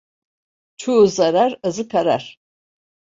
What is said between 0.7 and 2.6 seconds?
Çoğu zarar, azı karar.